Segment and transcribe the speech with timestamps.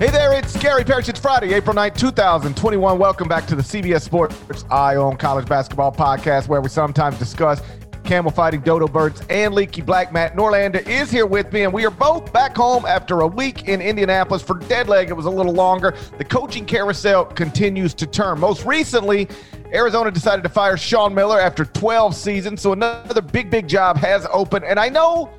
[0.00, 1.10] Hey there, it's Gary Parrish.
[1.10, 2.98] It's Friday, April 9th, 2021.
[2.98, 7.60] Welcome back to the CBS Sports Eye on College Basketball podcast, where we sometimes discuss
[8.02, 10.10] camel fighting, dodo birds, and leaky black.
[10.10, 13.68] Matt Norlander is here with me, and we are both back home after a week
[13.68, 14.40] in Indianapolis.
[14.40, 15.94] For dead leg, it was a little longer.
[16.16, 18.40] The coaching carousel continues to turn.
[18.40, 19.28] Most recently,
[19.74, 24.26] Arizona decided to fire Sean Miller after 12 seasons, so another big, big job has
[24.32, 24.64] opened.
[24.64, 25.30] And I know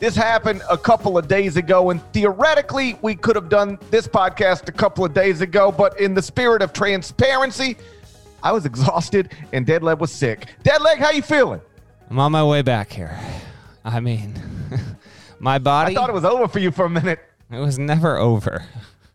[0.00, 4.66] this happened a couple of days ago, and theoretically, we could have done this podcast
[4.68, 7.76] a couple of days ago, but in the spirit of transparency,
[8.42, 10.46] I was exhausted and Deadleg was sick.
[10.64, 11.60] Deadleg, how you feeling?
[12.08, 13.16] I'm on my way back here.
[13.84, 14.34] I mean,
[15.38, 15.92] my body.
[15.92, 17.20] I thought it was over for you for a minute.
[17.52, 18.64] It was never over.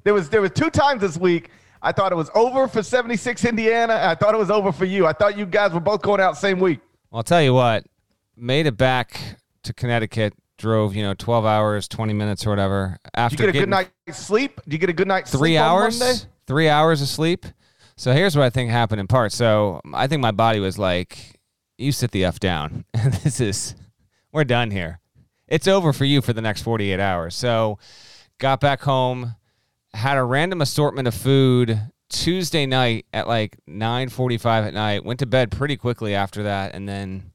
[0.04, 1.50] There was there was two times this week.
[1.82, 4.00] I thought it was over for 76 Indiana.
[4.04, 5.08] I thought it was over for you.
[5.08, 6.80] I thought you guys were both going out same week.
[7.10, 7.86] Well, I'll tell you what.
[8.38, 9.20] Made it back
[9.64, 10.34] to Connecticut
[10.66, 12.98] drove, you know, 12 hours, 20 minutes or whatever.
[13.14, 14.60] After Did you get a good night's sleep?
[14.64, 17.46] Did you get a good night's three hours, three hours of sleep.
[17.98, 19.32] So here's what I think happened in part.
[19.32, 21.40] So I think my body was like,
[21.78, 22.84] "You sit the f down.
[22.94, 23.76] this is,
[24.32, 25.00] we're done here.
[25.48, 27.78] It's over for you for the next 48 hours." So
[28.40, 29.36] got back home,
[29.94, 31.80] had a random assortment of food
[32.10, 35.06] Tuesday night at like 9:45 at night.
[35.06, 37.32] Went to bed pretty quickly after that, and then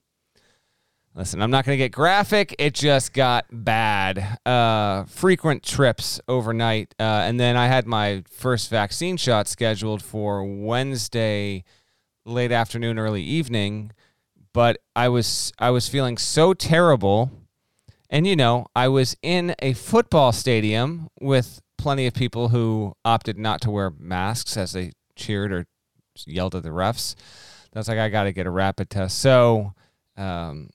[1.14, 2.54] Listen, I'm not going to get graphic.
[2.58, 4.38] It just got bad.
[4.46, 6.94] Uh, frequent trips overnight.
[7.00, 11.64] Uh, and then I had my first vaccine shot scheduled for Wednesday,
[12.24, 13.90] late afternoon, early evening.
[14.52, 17.30] But I was I was feeling so terrible.
[18.08, 23.36] And you know, I was in a football stadium with plenty of people who opted
[23.36, 25.66] not to wear masks as they cheered or
[26.24, 27.16] yelled at the refs.
[27.72, 29.18] That's like I got to get a rapid test.
[29.18, 29.74] So
[30.16, 30.70] um,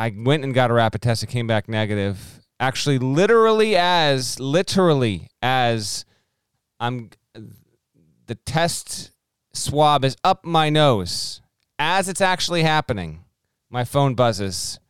[0.00, 1.22] I went and got a rapid test.
[1.22, 2.40] It came back negative.
[2.58, 6.06] Actually, literally as literally as
[6.80, 7.10] I'm
[8.26, 9.12] the test
[9.52, 11.42] swab is up my nose
[11.78, 13.24] as it's actually happening.
[13.68, 14.80] My phone buzzes.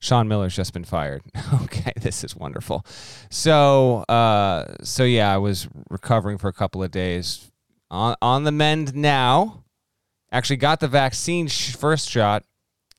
[0.00, 1.22] Sean Miller's just been fired.
[1.62, 2.84] okay, this is wonderful.
[3.30, 7.52] So, uh, so yeah, I was recovering for a couple of days.
[7.88, 9.62] On on the mend now.
[10.32, 12.44] Actually, got the vaccine sh- first shot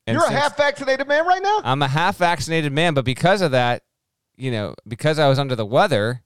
[0.07, 1.61] and You're a half vaccinated man right now?
[1.63, 3.83] I'm a half vaccinated man, but because of that,
[4.35, 6.23] you know, because I was under the weather,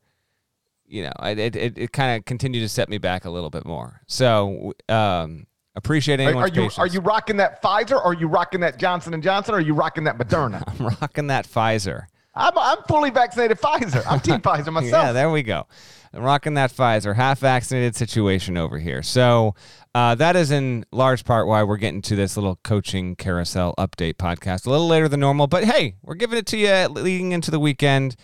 [0.87, 3.65] you know, it it, it kind of continued to set me back a little bit
[3.65, 4.01] more.
[4.07, 6.79] So, um, appreciate anyone's are, are you patience.
[6.79, 9.61] are you rocking that Pfizer or are you rocking that Johnson and Johnson or are
[9.61, 10.63] you rocking that Moderna?
[10.79, 12.05] I'm rocking that Pfizer.
[12.33, 14.03] I'm I'm fully vaccinated Pfizer.
[14.07, 14.91] I'm team Pfizer myself.
[15.05, 15.67] Yeah, there we go.
[16.13, 19.03] I'm rocking that Pfizer, half vaccinated situation over here.
[19.03, 19.55] So
[19.95, 24.15] uh, that is in large part why we're getting to this little coaching carousel update
[24.15, 25.47] podcast a little later than normal.
[25.47, 28.17] But hey, we're giving it to you leading into the weekend,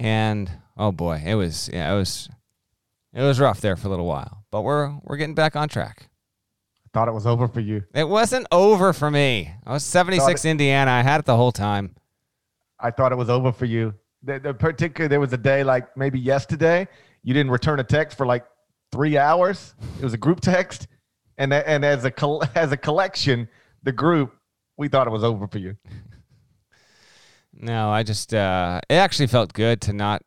[0.00, 2.28] and oh boy, it was yeah, it was
[3.14, 6.08] it was rough there for a little while, but we're we're getting back on track.
[6.86, 7.84] I thought it was over for you.
[7.94, 9.54] It wasn't over for me.
[9.64, 10.90] I was 76 Indiana.
[10.90, 11.94] I had it the whole time.
[12.80, 13.94] I thought it was over for you.
[14.24, 16.88] The, the particular there was a day like maybe yesterday
[17.22, 18.44] you didn't return a text for like
[18.90, 19.76] three hours.
[20.00, 20.88] It was a group text
[21.38, 22.12] and and as a
[22.54, 23.48] as a collection,
[23.82, 24.34] the group,
[24.76, 25.76] we thought it was over for you.
[27.52, 30.22] No, I just uh, it actually felt good to not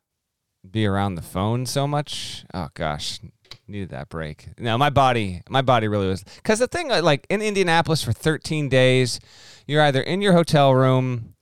[0.68, 2.44] be around the phone so much.
[2.54, 3.20] Oh gosh,
[3.68, 4.48] needed that break.
[4.58, 8.68] No, my body, my body really was because the thing like in Indianapolis for 13
[8.68, 9.20] days,
[9.66, 11.34] you're either in your hotel room.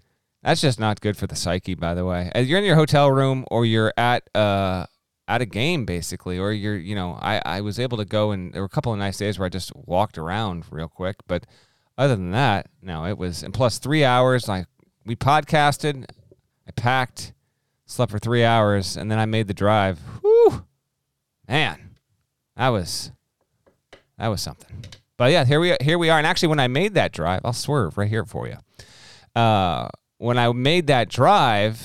[0.43, 2.31] That's just not good for the psyche, by the way.
[2.35, 4.85] You're in your hotel room or you're at uh,
[5.27, 8.53] at a game basically or you're you know I, I was able to go and
[8.53, 11.47] there were a couple of nice days where i just walked around real quick but
[11.97, 14.67] other than that no it was and plus three hours like
[15.07, 16.05] we podcasted
[16.69, 17.33] i packed
[17.87, 20.67] slept for three hours and then i made the drive Whew,
[21.49, 21.97] man
[22.57, 23.11] that was
[24.19, 24.85] that was something
[25.17, 26.19] but yeah, here we here we are.
[26.19, 28.57] And actually, when I made that drive, I'll swerve right here for you.
[29.41, 29.89] Uh,
[30.19, 31.81] when I made that drive,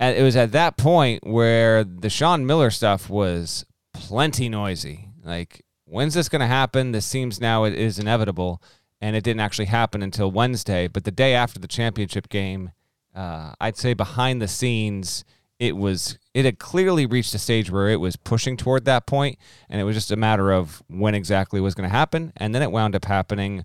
[0.00, 5.08] it was at that point where the Sean Miller stuff was plenty noisy.
[5.24, 6.92] Like, when's this going to happen?
[6.92, 8.62] This seems now it is inevitable,
[9.00, 10.86] and it didn't actually happen until Wednesday.
[10.86, 12.72] But the day after the championship game,
[13.14, 15.24] uh, I'd say behind the scenes,
[15.58, 19.38] it was it had clearly reached a stage where it was pushing toward that point,
[19.68, 22.32] and it was just a matter of when exactly was going to happen.
[22.36, 23.64] And then it wound up happening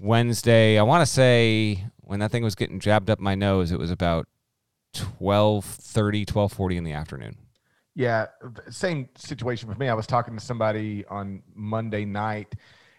[0.00, 0.78] Wednesday.
[0.78, 3.90] I want to say when that thing was getting jabbed up my nose, it was
[3.90, 4.26] about
[4.94, 7.36] 12:30, 12:40 in the afternoon.
[7.94, 8.26] Yeah,
[8.70, 9.88] same situation with me.
[9.88, 12.54] I was talking to somebody on Monday night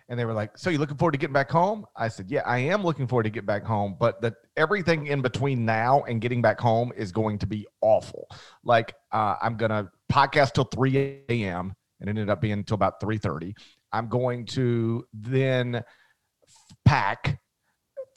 [0.10, 2.42] and they were like, "So you looking forward to getting back home?" I said, "Yeah,
[2.46, 6.20] I am looking forward to get back home, but that everything in between now and
[6.20, 8.28] getting back home is going to be awful.
[8.64, 11.76] Like, uh, I'm gonna podcast till 3 a.m.
[12.02, 13.54] and it ended up being until about 3:30.
[13.94, 15.84] I'm going to then
[16.86, 17.40] pack,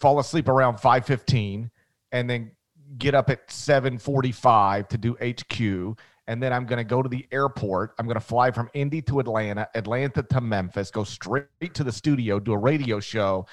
[0.01, 1.71] fall asleep around 5:15,
[2.11, 2.53] and then
[2.99, 5.97] get up at 7:45 to do HQ
[6.27, 7.95] and then I'm going to go to the airport.
[7.99, 11.93] I'm going to fly from Indy to Atlanta, Atlanta to Memphis, go straight to the
[11.93, 13.47] studio, do a radio show,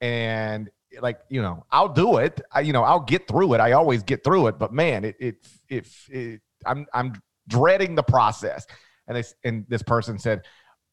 [0.00, 0.68] and
[1.00, 2.40] like you know, I'll do it.
[2.52, 3.60] I, you know, I'll get through it.
[3.60, 7.14] I always get through it, but man, it it it, it I'm I'm
[7.46, 8.66] dreading the process.
[9.06, 10.44] And this and this person said,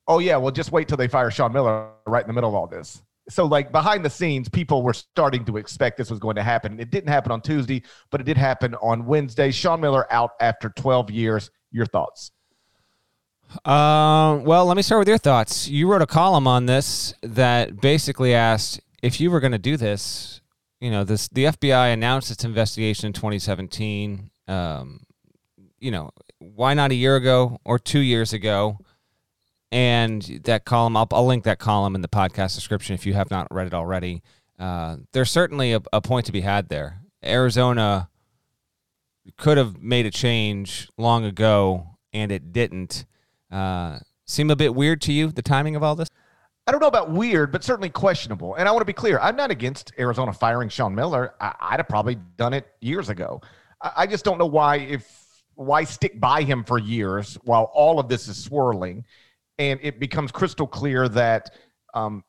[0.07, 2.55] "Oh yeah, well just wait till they fire Sean Miller right in the middle of
[2.55, 6.35] all this." So like behind the scenes people were starting to expect this was going
[6.35, 6.79] to happen.
[6.79, 9.51] It didn't happen on tuesday but it did happen on wednesday.
[9.51, 11.51] Sean miller out after 12 years.
[11.71, 12.31] Your thoughts?
[13.63, 15.67] Uh, well let me start with your thoughts.
[15.67, 19.77] You wrote a column on this that basically asked if you were going to do
[19.77, 20.41] this
[20.79, 25.01] you know this the fbi announced its investigation in 2017 um,
[25.79, 28.77] you know why not a year ago or two years ago
[29.75, 33.29] and that column I'll, I'll, link that column in the podcast description if you have
[33.29, 34.23] not read it already
[34.57, 38.09] uh, there's certainly a, a, point to be had there arizona
[39.35, 43.05] could have made a change long ago and it didn't
[43.51, 46.07] uh, seem a bit weird to you the timing of all this
[46.67, 48.55] I don't know about weird, but certainly questionable.
[48.55, 51.35] And I want to be clear: I'm not against Arizona firing Sean Miller.
[51.39, 53.39] I, would have probably done it years ago.
[53.79, 57.99] I, I just don't know why if why stick by him for years while all
[57.99, 59.05] of this is swirling
[59.57, 61.51] and it becomes crystal clear that
[61.93, 62.23] um,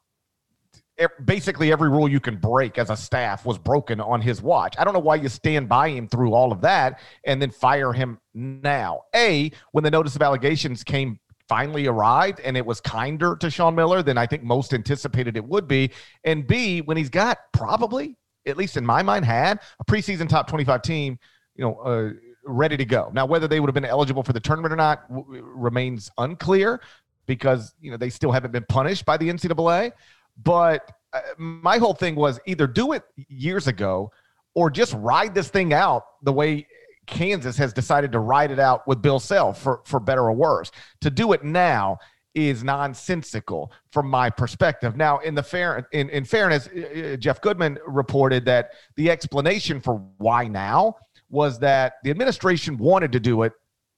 [1.24, 4.74] basically every rule you can break as a staff was broken on his watch.
[4.78, 7.92] I don't know why you stand by him through all of that and then fire
[7.92, 9.02] him now.
[9.14, 11.18] A, when the notice of allegations came
[11.48, 15.44] finally arrived and it was kinder to Sean Miller than I think most anticipated it
[15.44, 15.90] would be.
[16.24, 20.48] And B, when he's got probably, at least in my mind, had a preseason top
[20.48, 21.18] 25 team,
[21.54, 22.10] you know, uh,
[22.44, 23.10] ready to go.
[23.12, 26.80] Now, whether they would have been eligible for the tournament or not w- remains unclear
[27.26, 29.92] because you know they still haven't been punished by the NCAA.
[30.42, 34.10] But uh, my whole thing was either do it years ago
[34.54, 36.66] or just ride this thing out the way
[37.06, 40.70] Kansas has decided to ride it out with Bill Self for for better or worse.
[41.02, 41.98] To do it now
[42.34, 44.94] is nonsensical from my perspective.
[44.94, 46.80] Now, in the fair in, in fairness, uh,
[47.14, 50.96] uh, Jeff Goodman reported that the explanation for why now
[51.30, 53.52] was that the administration wanted to do it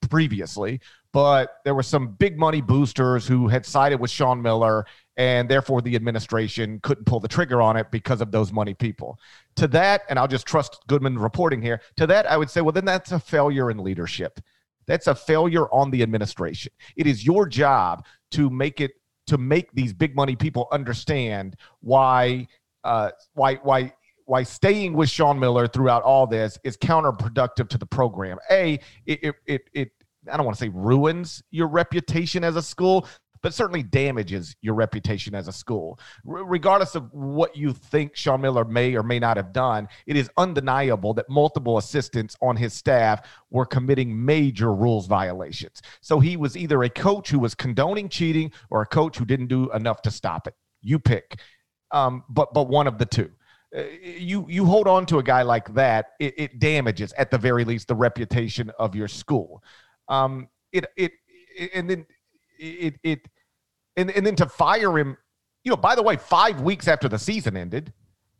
[0.08, 0.80] previously,
[1.12, 5.80] but there were some big money boosters who had sided with Sean Miller, and therefore
[5.82, 9.18] the administration couldn't pull the trigger on it because of those money people.
[9.56, 12.72] To that, and I'll just trust Goodman reporting here, to that, I would say, well,
[12.72, 14.40] then that's a failure in leadership.
[14.86, 16.72] That's a failure on the administration.
[16.96, 18.92] It is your job to make it
[19.26, 22.48] to make these big money people understand why
[22.84, 23.92] uh, why why
[24.24, 28.38] why staying with Sean Miller throughout all this is counterproductive to the program.
[28.50, 29.90] A, it it it
[30.30, 33.06] I don't want to say ruins your reputation as a school,
[33.42, 35.98] but certainly damages your reputation as a school.
[36.28, 40.16] R- regardless of what you think Sean Miller may or may not have done, it
[40.16, 45.82] is undeniable that multiple assistants on his staff were committing major rules violations.
[46.00, 49.48] So he was either a coach who was condoning cheating or a coach who didn't
[49.48, 50.54] do enough to stop it.
[50.82, 51.40] You pick,
[51.90, 53.30] um, but but one of the two.
[53.76, 57.36] Uh, you you hold on to a guy like that, it, it damages at the
[57.36, 59.62] very least the reputation of your school.
[60.08, 61.12] Um, it, it,
[61.74, 62.06] and then
[62.58, 63.20] it, it,
[63.96, 65.16] and, and then to fire him,
[65.64, 67.92] you know, by the way, five weeks after the season ended,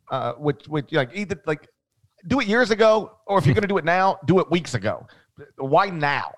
[0.09, 1.67] uh, which, which like either like
[2.27, 4.73] do it years ago, or if you're going to do it now, do it weeks
[4.73, 5.05] ago.
[5.57, 6.31] Why now?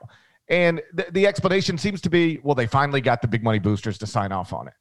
[0.49, 3.97] And the, the explanation seems to be, well, they finally got the big money boosters
[3.99, 4.73] to sign off on it.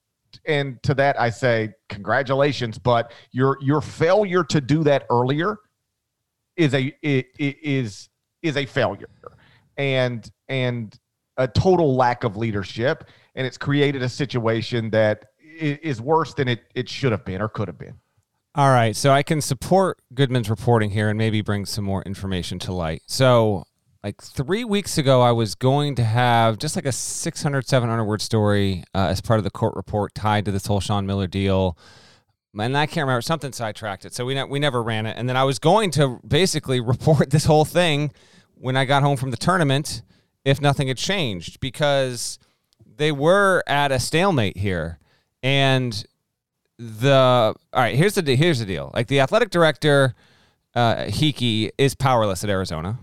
[0.47, 5.59] And to that, I say congratulations, but your your failure to do that earlier
[6.57, 8.09] is a is
[8.42, 9.09] is a failure
[9.80, 10.99] and and
[11.38, 15.25] a total lack of leadership and it's created a situation that
[15.58, 17.94] is worse than it it should have been or could have been.
[18.56, 22.58] All right, so I can support Goodman's reporting here and maybe bring some more information
[22.60, 23.02] to light.
[23.06, 23.64] So,
[24.02, 28.20] like three weeks ago, I was going to have just like a 600, 700 word
[28.20, 31.78] story uh, as part of the court report tied to this whole Sean Miller deal.
[32.58, 35.16] And I can't remember something sidetracked it, so we ne- we never ran it.
[35.16, 38.10] And then I was going to basically report this whole thing
[38.60, 40.02] when I got home from the tournament,
[40.44, 42.38] if nothing had changed, because
[42.96, 44.98] they were at a stalemate here,
[45.42, 46.04] and
[46.78, 48.90] the all right here's the here's the deal.
[48.94, 50.14] Like the athletic director
[50.74, 52.98] uh Heeke is powerless at Arizona.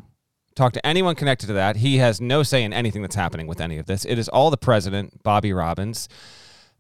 [0.56, 1.78] Talk to anyone connected to that.
[1.78, 4.06] He has no say in anything that's happening with any of this.
[4.06, 6.10] It is all the president Bobby Robbins.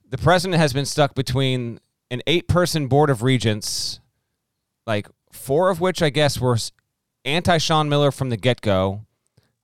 [0.10, 1.80] The president has been stuck between
[2.10, 4.00] an eight person board of regents
[4.88, 6.58] like four of which I guess were
[7.26, 9.02] anti Sean Miller from the get go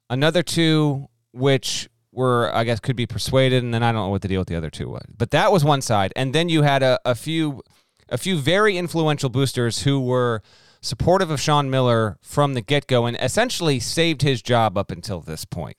[0.09, 4.21] another two which were I guess could be persuaded, and then I don't know what
[4.21, 5.03] the deal with the other two was.
[5.17, 7.61] But that was one side, and then you had a, a few
[8.09, 10.41] a few very influential boosters who were
[10.81, 15.21] supportive of Sean Miller from the get go and essentially saved his job up until
[15.21, 15.77] this point.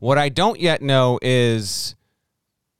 [0.00, 1.94] What I don't yet know is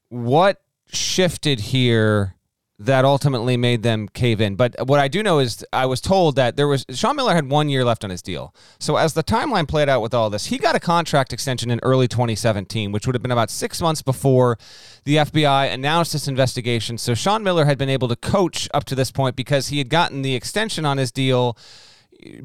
[0.08, 2.36] what shifted here
[2.86, 4.56] that ultimately made them cave in.
[4.56, 7.48] But what I do know is I was told that there was Sean Miller had
[7.48, 8.54] one year left on his deal.
[8.78, 11.78] So as the timeline played out with all this, he got a contract extension in
[11.82, 14.58] early 2017, which would have been about six months before
[15.04, 16.98] the FBI announced this investigation.
[16.98, 19.88] So Sean Miller had been able to coach up to this point because he had
[19.88, 21.56] gotten the extension on his deal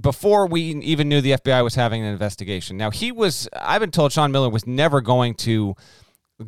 [0.02, 2.78] before we even knew the FBI was having an investigation.
[2.78, 5.76] Now he was I've been told Sean Miller was never going to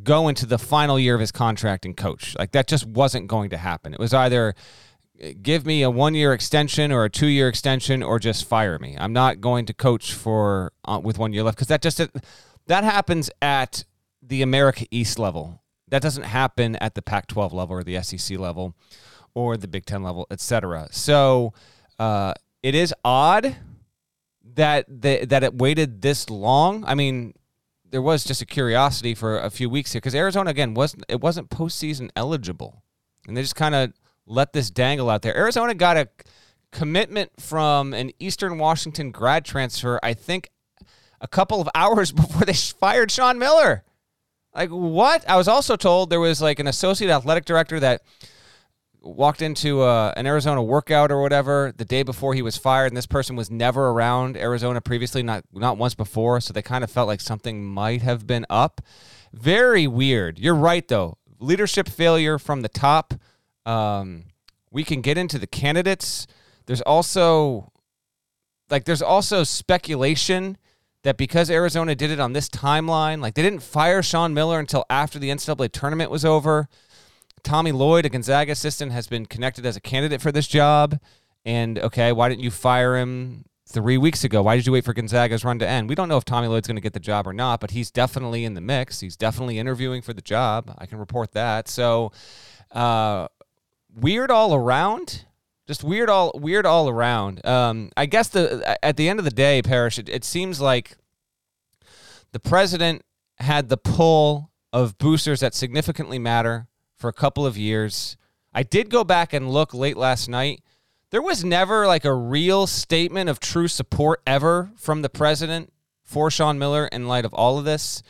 [0.03, 2.35] go into the final year of his contract and coach.
[2.37, 3.93] Like that just wasn't going to happen.
[3.93, 4.55] It was either
[5.41, 8.95] give me a one year extension or a two year extension or just fire me.
[8.99, 12.01] I'm not going to coach for uh, with one year left because that just
[12.67, 13.83] that happens at
[14.21, 15.61] the America East level.
[15.87, 18.75] That doesn't happen at the Pac-12 level or the SEC level
[19.33, 20.87] or the Big Ten level, etc.
[20.91, 21.53] So
[21.97, 23.55] uh, it is odd
[24.53, 26.83] that the, that it waited this long.
[26.85, 27.33] I mean,
[27.91, 31.21] there was just a curiosity for a few weeks here because Arizona again wasn't it
[31.21, 32.83] wasn't postseason eligible,
[33.27, 33.93] and they just kind of
[34.25, 35.35] let this dangle out there.
[35.35, 36.07] Arizona got a
[36.71, 40.49] commitment from an Eastern Washington grad transfer, I think,
[41.19, 43.83] a couple of hours before they fired Sean Miller.
[44.53, 45.27] Like what?
[45.29, 48.01] I was also told there was like an associate athletic director that
[49.01, 52.97] walked into uh, an Arizona workout or whatever the day before he was fired, and
[52.97, 56.91] this person was never around Arizona previously, not not once before, so they kind of
[56.91, 58.81] felt like something might have been up.
[59.33, 60.39] Very weird.
[60.39, 61.17] You're right though.
[61.39, 63.13] Leadership failure from the top.
[63.65, 64.25] Um,
[64.71, 66.27] we can get into the candidates.
[66.65, 67.71] There's also
[68.69, 70.57] like there's also speculation
[71.03, 74.85] that because Arizona did it on this timeline, like they didn't fire Sean Miller until
[74.89, 76.67] after the NCAA tournament was over
[77.43, 80.99] Tommy Lloyd, a Gonzaga assistant, has been connected as a candidate for this job.
[81.45, 84.41] And okay, why didn't you fire him three weeks ago?
[84.41, 85.89] Why did you wait for Gonzaga's run to end?
[85.89, 87.91] We don't know if Tommy Lloyd's going to get the job or not, but he's
[87.91, 88.99] definitely in the mix.
[88.99, 90.73] He's definitely interviewing for the job.
[90.77, 91.67] I can report that.
[91.67, 92.11] So,
[92.71, 93.27] uh,
[93.95, 95.25] weird all around.
[95.67, 97.45] Just weird all weird all around.
[97.45, 100.97] Um, I guess the at the end of the day, Parrish, it, it seems like
[102.31, 103.03] the president
[103.37, 106.68] had the pull of boosters that significantly matter
[106.99, 108.17] for a couple of years.
[108.53, 110.61] I did go back and look late last night.
[111.11, 116.29] There was never like a real statement of true support ever from the president for
[116.29, 118.03] Sean Miller in light of all of this.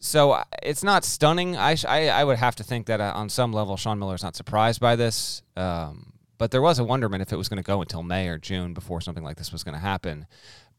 [0.00, 1.56] So uh, it's not stunning.
[1.56, 4.22] I, I, I would have to think that uh, on some level, Sean Miller is
[4.22, 5.42] not surprised by this.
[5.56, 8.38] Um, but there was a wonderment if it was going to go until May or
[8.38, 10.26] June before something like this was going to happen.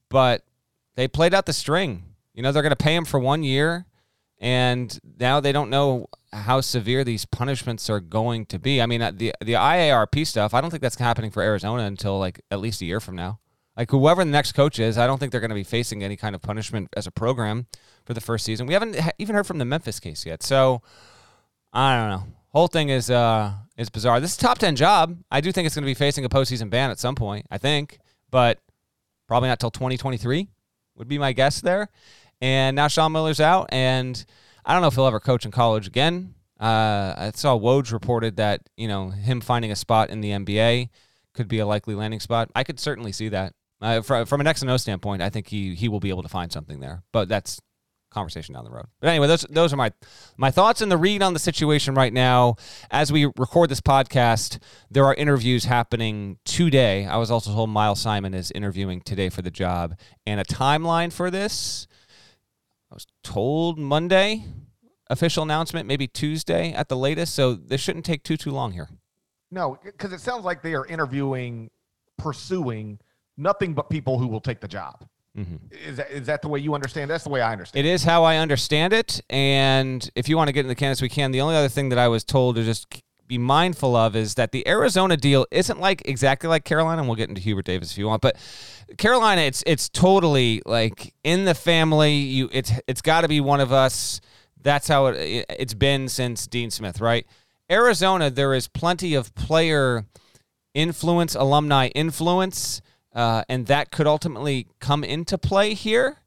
[0.08, 0.46] But
[0.96, 2.04] they played out the string.
[2.34, 3.86] You know, they're going to pay him for one year
[4.40, 8.82] and now they don't know how severe these punishments are going to be.
[8.82, 12.20] I mean, uh, the the IARP stuff, I don't think that's happening for Arizona until
[12.20, 13.40] like at least a year from now.
[13.76, 16.16] Like whoever the next coach is, I don't think they're going to be facing any
[16.16, 17.68] kind of punishment as a program
[18.06, 18.68] for the first season.
[18.68, 20.82] We haven't even heard from the Memphis case yet, so
[21.74, 22.24] I don't know.
[22.50, 24.20] Whole thing is uh is bizarre.
[24.20, 25.18] This is top ten job.
[25.32, 27.46] I do think it's going to be facing a postseason ban at some point.
[27.52, 28.00] I think,
[28.32, 28.60] but
[29.28, 30.48] probably not till 2023
[30.96, 31.90] would be my guess there.
[32.42, 34.24] And now Sean Miller's out, and
[34.66, 36.36] I don't know if he'll ever coach in college again.
[36.60, 40.90] Uh, I saw Woj reported that you know him finding a spot in the NBA
[41.34, 42.50] could be a likely landing spot.
[42.56, 43.54] I could certainly see that.
[43.82, 46.24] Uh, from, from an X and O standpoint, I think he he will be able
[46.24, 47.04] to find something there.
[47.14, 47.62] But that's
[48.10, 48.88] conversation down the road.
[49.00, 49.92] But anyway, those those are my
[50.38, 52.56] my thoughts and the read on the situation right now.
[52.92, 57.06] As we record this podcast, there are interviews happening today.
[57.06, 61.14] I was also told Miles Simon is interviewing today for the job, and a timeline
[61.14, 61.88] for this
[62.92, 64.46] I was told Monday.
[65.10, 67.34] official announcement maybe Tuesday at the latest.
[67.36, 68.90] So this shouldn't take too too long here.
[69.52, 71.72] No, because it sounds like they are interviewing,
[72.18, 73.00] pursuing
[73.38, 75.08] nothing but people who will take the job.
[75.38, 75.56] Mm-hmm.
[75.72, 77.10] Is that is that the way you understand?
[77.10, 77.86] That's the way I understand.
[77.86, 79.22] It is how I understand it.
[79.30, 81.32] And if you want to get in the candidates, we can.
[81.32, 82.88] The only other thing that I was told is just
[83.30, 87.16] be mindful of is that the Arizona deal isn't like exactly like Carolina, and we'll
[87.16, 88.36] get into Hubert Davis if you want, but
[88.98, 92.16] Carolina, it's it's totally like in the family.
[92.16, 94.20] You, it's it's got to be one of us.
[94.62, 97.26] That's how it, it's been since Dean Smith, right?
[97.72, 100.06] Arizona, there is plenty of player
[100.74, 102.82] influence, alumni influence,
[103.14, 106.18] uh, and that could ultimately come into play here.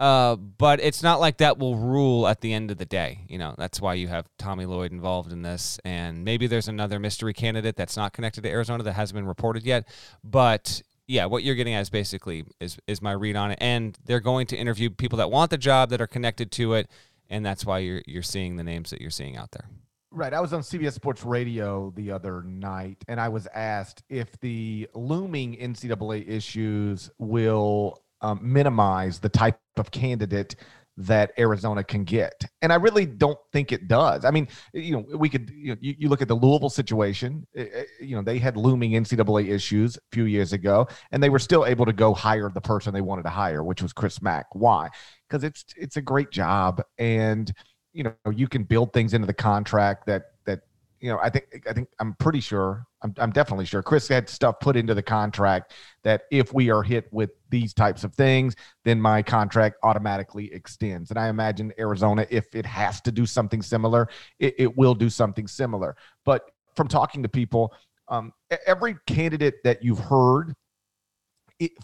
[0.00, 3.20] Uh, but it's not like that will rule at the end of the day.
[3.28, 5.78] You know, that's why you have Tommy Lloyd involved in this.
[5.84, 9.62] And maybe there's another mystery candidate that's not connected to Arizona that hasn't been reported
[9.62, 9.86] yet.
[10.24, 13.58] But yeah, what you're getting at is basically is is my read on it.
[13.60, 16.88] And they're going to interview people that want the job that are connected to it.
[17.28, 19.68] And that's why you're you're seeing the names that you're seeing out there.
[20.12, 20.32] Right.
[20.32, 24.88] I was on CBS Sports Radio the other night, and I was asked if the
[24.94, 30.56] looming NCAA issues will um, minimize the type of candidate
[30.96, 32.44] that Arizona can get.
[32.60, 34.24] And I really don't think it does.
[34.24, 37.46] I mean, you know, we could, you, know, you, you, look at the Louisville situation,
[37.56, 41.30] eh, eh, you know, they had looming NCAA issues a few years ago, and they
[41.30, 44.20] were still able to go hire the person they wanted to hire, which was Chris
[44.20, 44.46] Mack.
[44.52, 44.90] Why?
[45.28, 46.82] Because it's it's a great job.
[46.98, 47.50] And,
[47.94, 50.60] you know, you can build things into the contract that that
[51.00, 54.28] you know, I think I think I'm pretty sure I'm, I'm definitely sure Chris had
[54.28, 55.72] stuff put into the contract
[56.04, 58.54] that if we are hit with these types of things,
[58.84, 61.10] then my contract automatically extends.
[61.10, 65.08] And I imagine Arizona, if it has to do something similar, it, it will do
[65.08, 65.96] something similar.
[66.24, 67.72] But from talking to people,
[68.08, 68.32] um,
[68.66, 70.54] every candidate that you've heard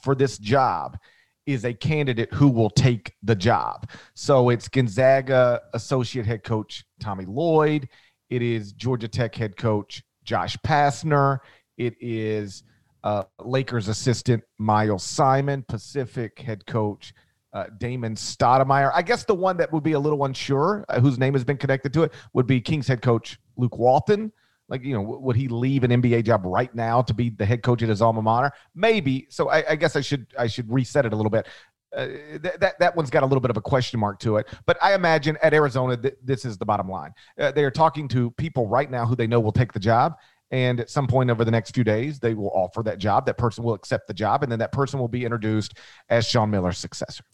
[0.03, 0.99] for this job
[1.47, 3.89] is a candidate who will take the job.
[4.15, 7.89] So it's Gonzaga associate head coach Tommy Lloyd.
[8.31, 11.39] It is Georgia Tech head coach Josh Pastner.
[11.79, 12.65] It is
[13.05, 17.15] uh, Lakers assistant Miles Simon, Pacific head coach
[17.53, 18.91] uh, Damon Stoudemire.
[18.95, 21.57] I guess the one that would be a little unsure, uh, whose name has been
[21.57, 24.33] connected to it, would be Kings head coach Luke Walton.
[24.69, 27.63] Like, you know, would he leave an NBA job right now to be the head
[27.63, 28.51] coach at his alma mater?
[28.75, 29.27] Maybe.
[29.31, 31.47] So I, I guess I should I should reset it a little bit.
[31.95, 34.47] Uh, th- that that one's got a little bit of a question mark to it.
[34.67, 37.13] But I imagine at Arizona, th- this is the bottom line.
[37.39, 40.15] Uh, they are talking to people right now who they know will take the job,
[40.51, 43.27] and at some point over the next few days, they will offer that job.
[43.27, 45.75] That person will accept the job, and then that person will be introduced
[46.09, 47.25] as Sean Miller's successor.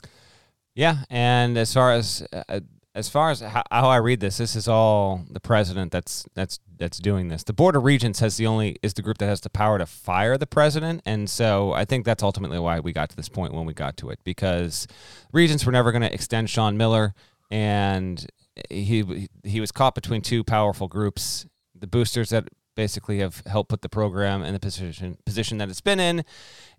[0.74, 2.60] Yeah, and as far as uh,
[2.94, 6.58] as far as how, how, I read this, this is all the president that's that's
[6.76, 7.44] that's doing this.
[7.44, 9.86] The board of regents has the only is the group that has the power to
[9.86, 13.54] fire the president, and so I think that's ultimately why we got to this point
[13.54, 14.86] when we got to it because
[15.32, 17.14] regents were never going to extend Sean Miller,
[17.50, 18.26] and
[18.68, 21.46] he he was caught between two powerful groups.
[21.74, 25.80] The boosters that basically have helped put the program in the position position that it's
[25.80, 26.24] been in,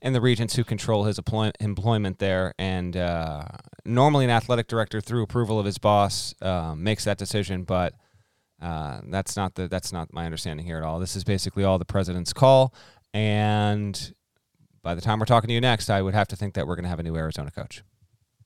[0.03, 2.53] and the regents who control his employment there.
[2.59, 3.45] And uh,
[3.85, 7.93] normally, an athletic director, through approval of his boss, uh, makes that decision, but.
[8.61, 10.97] Uh, that's not the that's not my understanding here at all.
[10.97, 12.73] This is basically all the president's call,
[13.13, 14.13] and
[14.83, 16.75] by the time we're talking to you next, I would have to think that we're
[16.75, 17.83] going to have a new Arizona coach.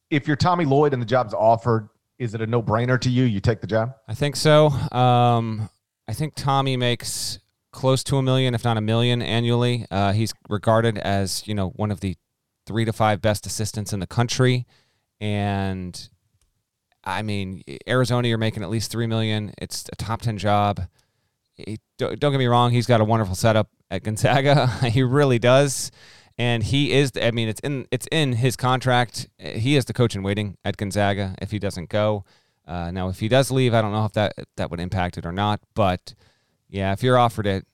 [0.10, 3.26] If you're Tommy Lloyd and the job's offered, is it a no brainer to you?
[3.26, 3.94] You take the job?
[4.08, 4.70] I think so.
[4.70, 5.70] Um,
[6.08, 7.38] I think Tommy makes
[7.78, 9.86] close to a million, if not a million, annually.
[9.92, 12.16] Uh, he's regarded as you know one of the
[12.66, 14.66] three to five best assistants in the country,
[15.22, 16.10] and
[17.04, 19.54] I mean Arizona, you're making at least three million.
[19.60, 20.88] It's a top ten job.
[21.54, 24.68] He, don't, get me wrong, he's got a wonderful setup at Gonzaga.
[24.90, 25.92] he really does.
[26.40, 27.12] And he is.
[27.20, 29.28] I mean, it's in it's in his contract.
[29.38, 31.36] He is the coach in waiting at Gonzaga.
[31.42, 32.26] If he doesn't go,
[32.68, 35.26] uh, now, if he does leave, I don't know if that that would impact it
[35.28, 35.60] or not.
[35.76, 36.16] But
[36.70, 37.66] yeah, if you're offered it,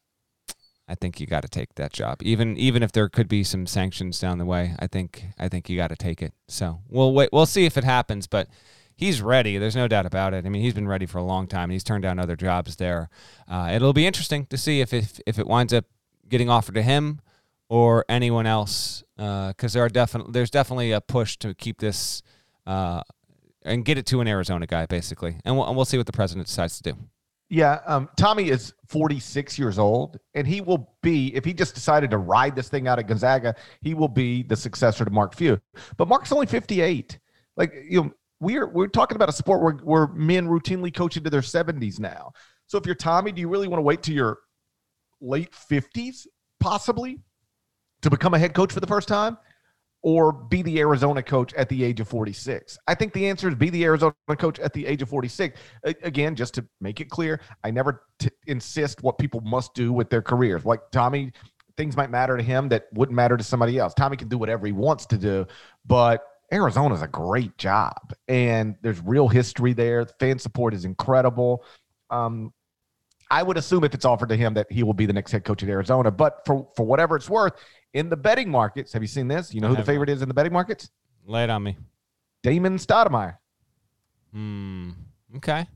[0.87, 2.21] I think you got to take that job.
[2.21, 5.69] Even even if there could be some sanctions down the way, I think I think
[5.69, 6.33] you got to take it.
[6.47, 7.29] So we'll wait.
[7.31, 8.27] We'll see if it happens.
[8.27, 8.49] But
[8.95, 9.57] he's ready.
[9.57, 10.45] There's no doubt about it.
[10.45, 11.69] I mean, he's been ready for a long time.
[11.69, 13.09] He's turned down other jobs there.
[13.47, 15.85] Uh, it'll be interesting to see if if if it winds up
[16.27, 17.21] getting offered to him
[17.69, 22.21] or anyone else, because uh, there are definitely there's definitely a push to keep this.
[22.67, 23.01] Uh,
[23.65, 25.37] and get it to an Arizona guy, basically.
[25.45, 26.97] And we'll, and we'll see what the president decides to do.
[27.53, 32.09] Yeah, um, Tommy is 46 years old, and he will be, if he just decided
[32.09, 35.61] to ride this thing out at Gonzaga, he will be the successor to Mark Few.
[35.95, 37.19] But Mark's only 58.
[37.55, 41.29] Like, you know, we're we're talking about a sport where, where men routinely coach into
[41.29, 42.31] their 70s now.
[42.65, 44.39] So if you're Tommy, do you really want to wait to your
[45.21, 46.25] late 50s,
[46.59, 47.19] possibly,
[48.01, 49.37] to become a head coach for the first time?
[50.03, 52.77] Or be the Arizona coach at the age of 46?
[52.87, 55.59] I think the answer is be the Arizona coach at the age of 46.
[55.83, 60.09] Again, just to make it clear, I never t- insist what people must do with
[60.09, 60.65] their careers.
[60.65, 61.31] Like Tommy,
[61.77, 63.93] things might matter to him that wouldn't matter to somebody else.
[63.93, 65.47] Tommy can do whatever he wants to do,
[65.85, 70.05] but Arizona's a great job and there's real history there.
[70.05, 71.63] The fan support is incredible.
[72.09, 72.53] Um,
[73.31, 75.43] I would assume if it's offered to him that he will be the next head
[75.43, 76.11] coach at Arizona.
[76.11, 77.53] But for, for whatever it's worth,
[77.93, 79.53] in the betting markets, have you seen this?
[79.53, 80.89] You know who the favorite is in the betting markets?
[81.25, 81.77] Lay it on me.
[82.41, 83.37] Damon Stoudemire.
[84.33, 84.91] Hmm.
[85.37, 85.67] Okay.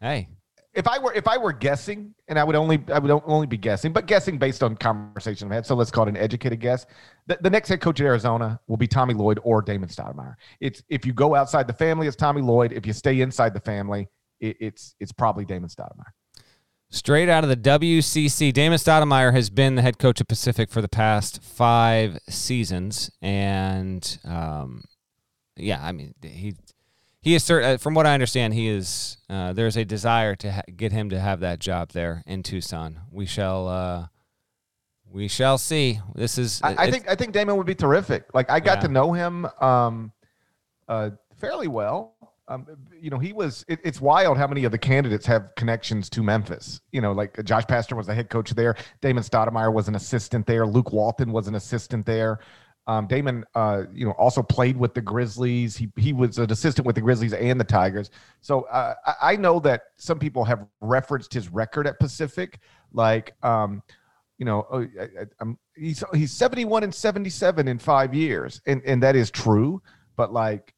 [0.00, 0.28] Hey.
[0.74, 3.58] If I were if I were guessing, and I would only I would only be
[3.58, 5.66] guessing, but guessing based on conversation I've had.
[5.66, 6.86] So let's call it an educated guess.
[7.26, 10.36] The, the next head coach at Arizona will be Tommy Lloyd or Damon Stoudemire.
[10.60, 12.72] It's if you go outside the family, it's Tommy Lloyd.
[12.72, 14.08] If you stay inside the family,
[14.40, 16.12] it, it's it's probably Damon Stoudemire.
[16.94, 20.82] Straight out of the WCC, Damon Stoudemire has been the head coach of Pacific for
[20.82, 24.84] the past five seasons, and um,
[25.56, 26.54] yeah, I mean he
[27.22, 30.62] he is uh, from what I understand, he is uh, there's a desire to ha-
[30.76, 33.00] get him to have that job there in Tucson.
[33.10, 34.06] We shall uh,
[35.10, 35.98] we shall see.
[36.14, 38.26] This is I, I think I think Damon would be terrific.
[38.34, 38.82] Like I got yeah.
[38.82, 40.12] to know him um,
[40.88, 42.16] uh, fairly well.
[42.48, 42.66] Um,
[43.00, 43.64] you know, he was.
[43.68, 46.80] It, it's wild how many of the candidates have connections to Memphis.
[46.90, 48.74] You know, like Josh Pastner was the head coach there.
[49.00, 50.66] Damon Stoudemire was an assistant there.
[50.66, 52.40] Luke Walton was an assistant there.
[52.88, 55.76] Um, Damon, uh, you know, also played with the Grizzlies.
[55.76, 58.10] He he was an assistant with the Grizzlies and the Tigers.
[58.40, 62.58] So uh, I, I, know that some people have referenced his record at Pacific,
[62.92, 63.84] like, um,
[64.38, 65.44] you know, oh, I,
[65.76, 69.80] he's he's seventy one and seventy seven in five years, and and that is true.
[70.16, 70.74] But like,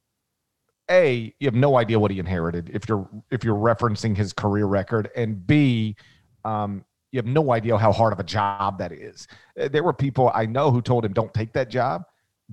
[0.91, 4.67] a you have no idea what he inherited if you're if you're referencing his career
[4.67, 5.97] record and b
[6.45, 9.27] um, you have no idea how hard of a job that is.
[9.59, 12.05] Uh, there were people i know who told him don't take that job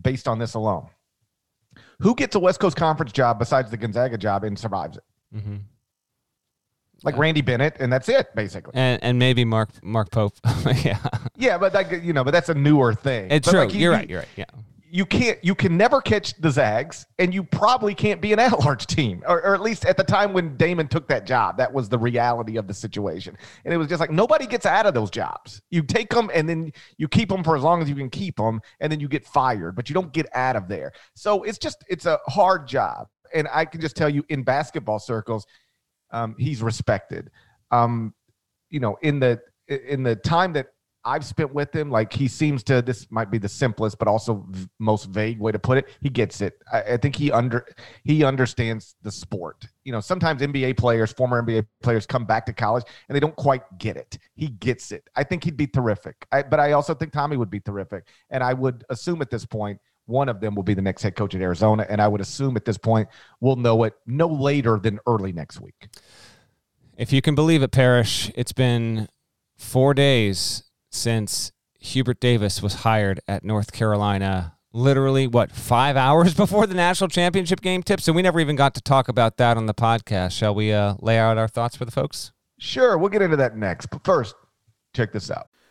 [0.02, 0.88] based on this alone.
[2.00, 5.04] Who gets a west coast conference job besides the gonzaga job and survives it?
[5.36, 5.56] Mm-hmm.
[7.04, 8.74] like randy bennett and that's it basically.
[8.76, 10.36] And, and maybe mark mark pope.
[10.84, 11.00] Yeah.
[11.36, 13.30] Yeah but you know but that's a newer thing.
[13.32, 13.60] It's but true.
[13.62, 14.28] like, you're right you're right.
[14.38, 14.46] Yeah
[14.94, 18.88] you can't you can never catch the Zags, and you probably can't be an at-large
[18.88, 21.88] team, or, or, at least at the time when Damon took that job, that was
[21.88, 23.38] the reality of the situation.
[23.64, 25.62] And it was just like nobody gets out of those jobs.
[25.70, 28.36] You take them, and then you keep them for as long as you can keep
[28.36, 30.92] them, and then you get fired, but you don't get out of there.
[31.16, 35.00] So it's just it's a hard job, and I can just tell you in basketball
[35.00, 35.46] circles,
[36.12, 37.32] um, he's respected.
[37.72, 38.14] Um,
[38.70, 40.68] you know, in the in the time that
[41.04, 42.82] I've spent with him, like he seems to.
[42.82, 45.90] This might be the simplest, but also v- most vague way to put it.
[46.02, 46.54] He gets it.
[46.72, 47.66] I, I, think he under
[48.04, 49.66] he understands the sport.
[49.84, 53.36] You know, sometimes NBA players, former NBA players, come back to college and they don't
[53.36, 54.20] quite get it.
[54.36, 55.04] He gets it.
[55.16, 56.16] I think he'd be terrific.
[56.32, 59.46] I, but I also think Tommy would be terrific, and I would assume at this
[59.46, 62.22] point one of them will be the next head coach at Arizona, and I would
[62.22, 63.08] assume at this point
[63.40, 65.88] we'll know it no later than early next week.
[66.96, 69.08] If you can believe it, Parrish, it's been
[69.58, 76.68] four days since Hubert Davis was hired at North Carolina literally what five hours before
[76.68, 79.66] the national championship game tips and we never even got to talk about that on
[79.66, 80.32] the podcast.
[80.32, 82.32] Shall we uh, lay out our thoughts for the folks?
[82.60, 83.88] Sure we'll get into that next.
[83.88, 84.36] But first
[84.94, 85.48] check this out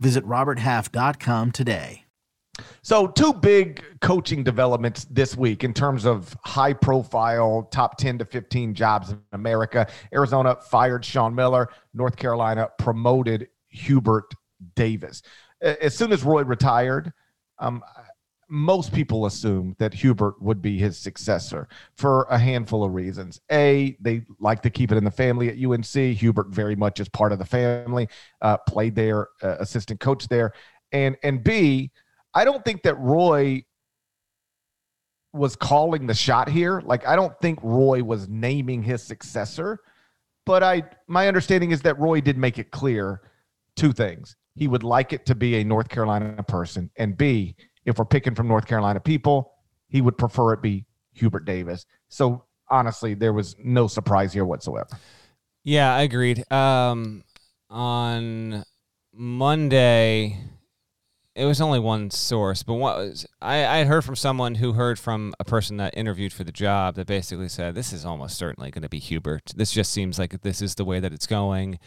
[0.00, 2.04] Visit RobertHalf.com today.
[2.82, 8.24] So, two big coaching developments this week in terms of high profile top 10 to
[8.24, 9.86] 15 jobs in America.
[10.12, 14.34] Arizona fired Sean Miller, North Carolina promoted Hubert
[14.74, 15.22] Davis.
[15.60, 17.12] As soon as Roy retired,
[17.58, 17.82] um,
[18.50, 23.40] most people assume that Hubert would be his successor for a handful of reasons.
[23.50, 26.18] A, they like to keep it in the family at UNC.
[26.18, 28.08] Hubert very much is part of the family,
[28.42, 30.52] uh, played there, uh, assistant coach there.
[30.92, 31.92] And, and B,
[32.34, 33.64] I don't think that Roy
[35.32, 36.80] was calling the shot here.
[36.84, 39.78] Like I don't think Roy was naming his successor,
[40.44, 43.22] but I my understanding is that Roy did make it clear
[43.76, 44.36] two things.
[44.56, 47.54] He would like it to be a North Carolina person, and B,
[47.90, 49.52] if we're picking from North Carolina people,
[49.88, 51.84] he would prefer it be Hubert Davis.
[52.08, 54.88] So honestly, there was no surprise here whatsoever.
[55.64, 56.50] Yeah, I agreed.
[56.50, 57.24] Um,
[57.68, 58.64] on
[59.12, 60.38] Monday,
[61.34, 64.98] it was only one source, but what was I, I heard from someone who heard
[64.98, 68.70] from a person that interviewed for the job that basically said this is almost certainly
[68.70, 69.52] going to be Hubert.
[69.54, 71.78] This just seems like this is the way that it's going.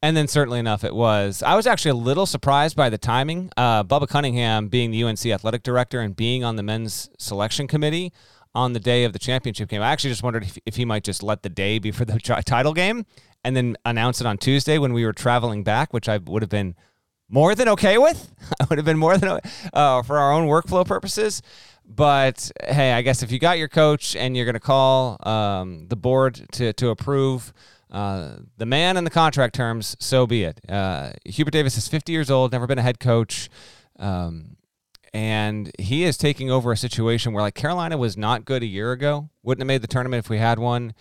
[0.00, 1.42] And then, certainly enough, it was.
[1.42, 3.50] I was actually a little surprised by the timing.
[3.56, 8.12] Uh, Bubba Cunningham, being the UNC athletic director and being on the men's selection committee
[8.54, 11.02] on the day of the championship game, I actually just wondered if, if he might
[11.02, 13.06] just let the day be for the title game
[13.44, 16.50] and then announce it on Tuesday when we were traveling back, which I would have
[16.50, 16.76] been
[17.28, 18.32] more than okay with.
[18.60, 19.40] I would have been more than
[19.72, 21.42] uh, for our own workflow purposes.
[21.84, 25.88] But hey, I guess if you got your coach and you're going to call um,
[25.88, 27.52] the board to to approve
[27.90, 30.60] uh, the man and the contract terms, so be it.
[30.68, 33.48] Uh, Hubert Davis is 50 years old, never been a head coach.
[33.98, 34.56] Um,
[35.14, 38.92] and he is taking over a situation where, like, Carolina was not good a year
[38.92, 40.94] ago, wouldn't have made the tournament if we had one.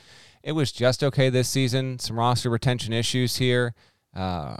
[0.43, 2.00] It was just okay this season.
[2.00, 3.73] Some roster retention issues here.
[4.15, 4.56] Uh,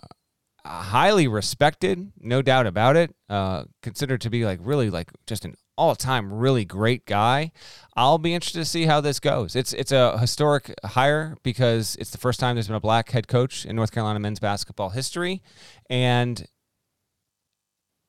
[0.65, 3.15] highly respected, no doubt about it.
[3.29, 7.51] Uh, considered to be like really like just an all-time really great guy.
[7.95, 9.55] I'll be interested to see how this goes.
[9.55, 13.27] It's it's a historic hire because it's the first time there's been a black head
[13.27, 15.41] coach in North Carolina men's basketball history,
[15.89, 16.47] and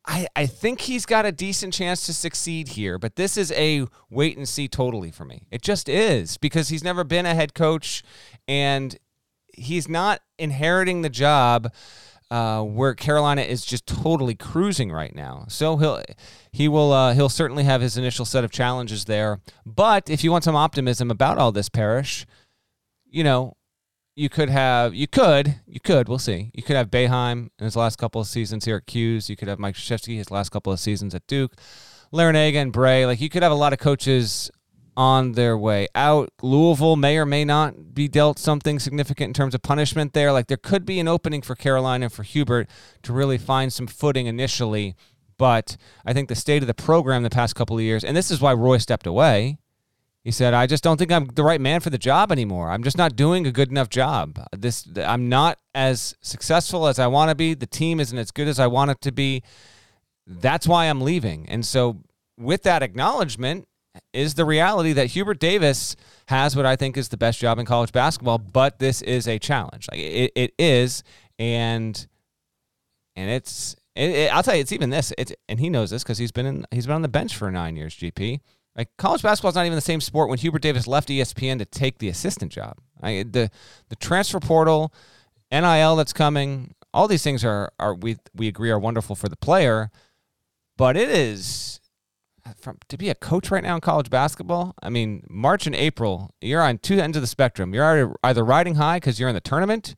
[0.06, 2.98] I I think he's got a decent chance to succeed here.
[2.98, 5.46] But this is a wait and see totally for me.
[5.50, 8.02] It just is because he's never been a head coach,
[8.46, 8.98] and
[9.54, 11.72] he's not inheriting the job
[12.30, 15.46] uh, where Carolina is just totally cruising right now.
[15.48, 16.02] So he'll
[16.52, 19.40] he will uh, he'll certainly have his initial set of challenges there.
[19.64, 22.26] But if you want some optimism about all this Parrish,
[23.06, 23.54] you know,
[24.14, 26.50] you could have you could you could we'll see.
[26.54, 29.30] You could have Boeheim in his last couple of seasons here at 'Cuse.
[29.30, 31.54] You could have Mike Krzyzewski his last couple of seasons at Duke.
[32.12, 34.50] Larrañaga and Brey, Like you could have a lot of coaches
[34.98, 36.28] on their way out.
[36.42, 40.32] Louisville may or may not be dealt something significant in terms of punishment there.
[40.32, 42.68] Like there could be an opening for Carolina for Hubert
[43.04, 44.96] to really find some footing initially.
[45.38, 48.28] But I think the state of the program the past couple of years, and this
[48.28, 49.58] is why Roy stepped away.
[50.24, 52.72] He said, "I just don't think I'm the right man for the job anymore.
[52.72, 54.44] I'm just not doing a good enough job.
[54.50, 57.54] This I'm not as successful as I want to be.
[57.54, 59.44] The team isn't as good as I want it to be.
[60.26, 61.98] That's why I'm leaving." And so,
[62.36, 63.68] with that acknowledgement,
[64.12, 65.96] is the reality that Hubert Davis
[66.28, 69.38] has what I think is the best job in college basketball, but this is a
[69.38, 69.88] challenge.
[69.90, 71.02] Like it, it is,
[71.38, 72.06] and
[73.16, 73.76] and it's.
[73.96, 75.12] It, it, I'll tell you, it's even this.
[75.18, 76.66] It's and he knows this because he's been in.
[76.70, 77.94] He's been on the bench for nine years.
[77.96, 78.40] GP.
[78.76, 81.64] Like college basketball is not even the same sport when Hubert Davis left ESPN to
[81.64, 82.78] take the assistant job.
[83.02, 83.50] Like, the
[83.88, 84.92] the transfer portal,
[85.50, 89.36] NIL that's coming, all these things are are we we agree are wonderful for the
[89.36, 89.90] player,
[90.76, 91.77] but it is
[92.56, 94.74] from to be a coach right now in college basketball.
[94.82, 97.74] I mean, March and April, you're on two ends of the spectrum.
[97.74, 99.94] You're either, riding high because you're in the tournament,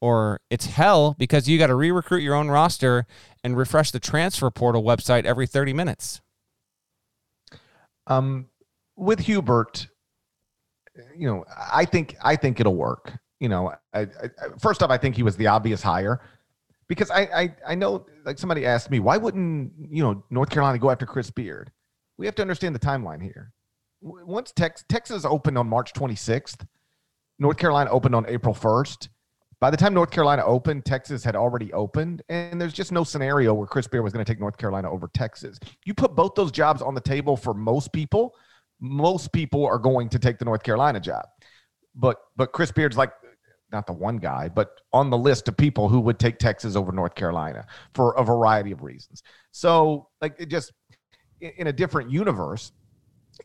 [0.00, 3.06] or it's hell because you got to re-recruit your own roster
[3.42, 6.20] and refresh the transfer portal website every 30 minutes.
[8.06, 8.46] Um,
[8.96, 9.88] with Hubert,
[11.16, 13.18] you know, I think I think it'll work.
[13.40, 14.08] You know, I, I,
[14.58, 16.20] first off, I think he was the obvious hire
[16.88, 20.78] because I, I I know like somebody asked me why wouldn't you know North Carolina
[20.78, 21.70] go after Chris Beard?
[22.18, 23.52] We have to understand the timeline here.
[24.00, 26.66] Once Tex- Texas opened on March 26th,
[27.38, 29.08] North Carolina opened on April 1st.
[29.60, 33.54] By the time North Carolina opened, Texas had already opened, and there's just no scenario
[33.54, 35.58] where Chris Beard was going to take North Carolina over Texas.
[35.84, 38.34] You put both those jobs on the table for most people,
[38.80, 41.24] most people are going to take the North Carolina job.
[41.94, 43.12] But but Chris Beard's like
[43.72, 46.92] not the one guy, but on the list of people who would take Texas over
[46.92, 49.22] North Carolina for a variety of reasons.
[49.50, 50.72] So like it just
[51.40, 52.72] in a different universe,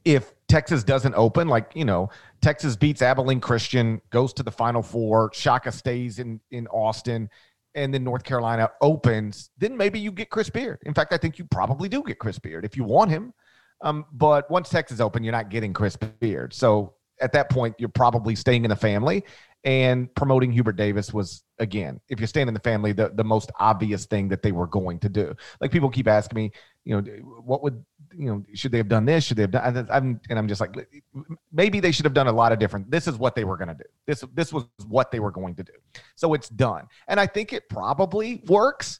[0.05, 2.09] if Texas doesn't open, like you know,
[2.41, 7.29] Texas beats Abilene Christian, goes to the Final Four, Shaka stays in in Austin,
[7.75, 10.79] and then North Carolina opens, then maybe you get Chris Beard.
[10.85, 13.33] In fact, I think you probably do get Chris Beard if you want him.
[13.81, 16.53] Um, but once Texas open, you're not getting Chris Beard.
[16.53, 19.23] So at that point, you're probably staying in the family
[19.65, 23.51] and promoting Hubert Davis was again, if you're staying in the family, the, the most
[23.59, 25.33] obvious thing that they were going to do.
[25.61, 26.51] Like people keep asking me,
[26.85, 27.01] you know,
[27.43, 27.83] what would
[28.15, 29.23] you know, should they have done this?
[29.23, 29.87] Should they have done?
[29.89, 30.75] I'm, and I'm just like,
[31.51, 32.91] maybe they should have done a lot of different.
[32.91, 33.85] This is what they were going to do.
[34.05, 35.73] This this was what they were going to do.
[36.15, 38.99] So it's done, and I think it probably works.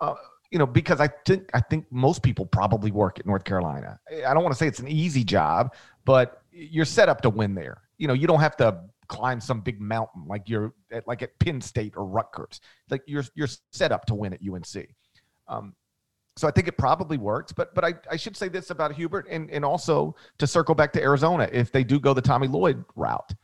[0.00, 0.14] Uh,
[0.50, 3.98] you know, because I think I think most people probably work at North Carolina.
[4.10, 7.54] I don't want to say it's an easy job, but you're set up to win
[7.54, 7.82] there.
[7.98, 11.38] You know, you don't have to climb some big mountain like you're at, like at
[11.38, 12.60] Penn State or Rutgers.
[12.90, 14.88] Like you're you're set up to win at UNC.
[15.48, 15.74] Um,
[16.36, 17.52] so I think it probably works.
[17.52, 20.92] But but I, I should say this about Hubert and, and also to circle back
[20.94, 23.34] to Arizona, if they do go the Tommy Lloyd route.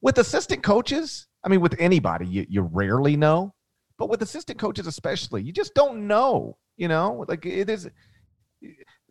[0.00, 3.54] With assistant coaches, I mean with anybody, you, you rarely know.
[3.98, 6.56] But with assistant coaches especially, you just don't know.
[6.76, 7.88] You know, like it is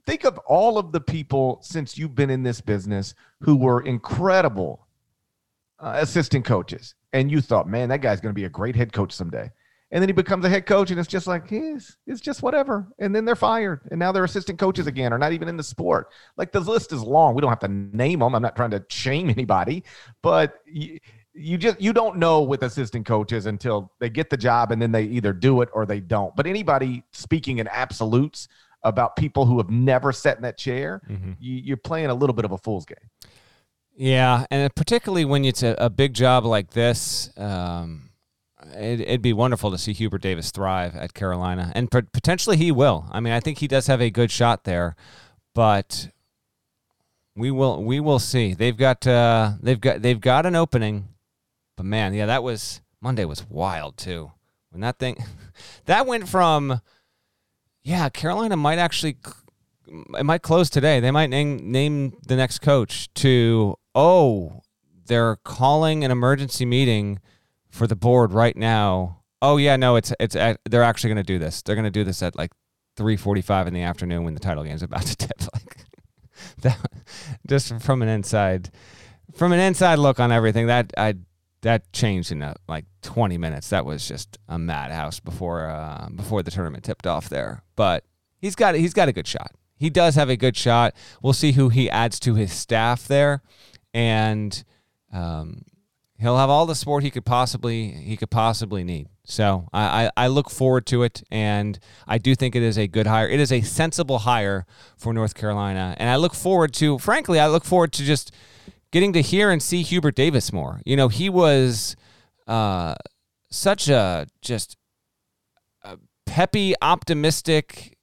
[0.06, 4.88] think of all of the people since you've been in this business who were incredible
[5.80, 8.92] uh, assistant coaches and you thought man that guy's going to be a great head
[8.92, 9.52] coach someday
[9.92, 12.88] and then he becomes a head coach and it's just like he's it's just whatever.
[13.00, 15.64] And then they're fired and now they're assistant coaches again or not even in the
[15.64, 16.10] sport.
[16.36, 17.36] Like the list is long.
[17.36, 19.84] We don't have to name them i'm not trying to shame anybody.
[20.22, 21.00] But you,
[21.34, 24.92] you just you don't know with assistant coaches until they get the job and then
[24.92, 26.36] they either do it or they don't.
[26.36, 28.50] But anybody speaking in absolutes
[28.84, 31.32] about people who have never sat in that chair mm-hmm.
[31.40, 32.98] you, you're playing a little bit of a fool's game.
[33.96, 38.07] Yeah and particularly when it's a, a big job like this um,
[38.74, 43.08] it, would be wonderful to see Hubert Davis thrive at Carolina, and potentially he will.
[43.12, 44.96] I mean, I think he does have a good shot there,
[45.54, 46.10] but
[47.36, 48.54] we will we will see.
[48.54, 51.10] They've got uh, they've got they've got an opening,
[51.76, 54.32] but man, yeah, that was Monday was wild too.
[54.72, 55.24] When that thing
[55.86, 56.82] that went from
[57.84, 59.18] yeah, Carolina might actually
[60.18, 61.00] it might close today.
[61.00, 64.62] They might name name the next coach to oh,
[65.06, 67.20] they're calling an emergency meeting
[67.78, 69.22] for the board right now.
[69.42, 71.62] Oh yeah, no, it's it's they're actually going to do this.
[71.62, 72.52] They're going to do this at like
[72.98, 75.42] 3:45 in the afternoon when the title game's about to tip.
[75.54, 75.78] Like
[76.62, 76.78] that,
[77.48, 78.72] just from an inside,
[79.36, 80.68] from an inside look on everything.
[80.68, 81.16] That I
[81.62, 83.70] that changed in a, like 20 minutes.
[83.70, 87.64] That was just a madhouse before uh, before the tournament tipped off there.
[87.76, 88.04] But
[88.40, 89.52] he's got he's got a good shot.
[89.76, 90.96] He does have a good shot.
[91.22, 93.44] We'll see who he adds to his staff there,
[93.94, 94.64] and
[95.14, 95.62] um,
[96.20, 99.08] he'll have all the support he could possibly he could possibly need.
[99.24, 101.78] So I, I, look forward to it, and
[102.08, 103.28] I do think it is a good hire.
[103.28, 107.48] It is a sensible hire for North Carolina, and I look forward to, frankly, I
[107.48, 108.32] look forward to just
[108.92, 110.82] getting to hear and see Hubert Davis more.
[110.86, 111.98] You know, he was
[112.48, 112.96] uh,
[113.52, 114.78] such a just
[115.84, 117.97] a peppy, optimistic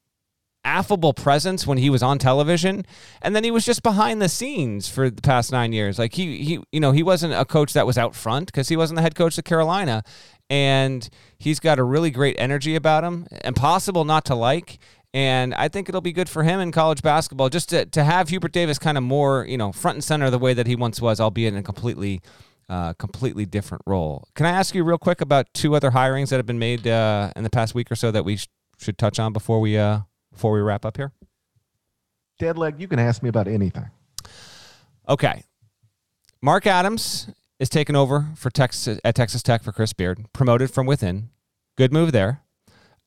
[0.64, 2.84] affable presence when he was on television
[3.22, 6.42] and then he was just behind the scenes for the past 9 years like he
[6.42, 9.02] he you know he wasn't a coach that was out front cuz he wasn't the
[9.02, 10.02] head coach of Carolina
[10.48, 14.78] and he's got a really great energy about him impossible not to like
[15.14, 18.30] and I think it'll be good for him in college basketball just to, to have
[18.30, 21.00] Hubert Davis kind of more, you know, front and center the way that he once
[21.00, 22.20] was, albeit in a completely
[22.68, 24.26] uh, completely different role.
[24.34, 27.30] Can I ask you real quick about two other hirings that have been made uh,
[27.36, 28.48] in the past week or so that we sh-
[28.78, 30.00] should touch on before we uh,
[30.34, 31.12] before we wrap up here?
[32.38, 33.88] Dead leg, you can ask me about anything.
[35.08, 35.44] Okay.
[36.42, 40.86] Mark Adams is taken over for Texas at Texas Tech for Chris Beard, promoted from
[40.86, 41.30] within.
[41.76, 42.42] Good move there.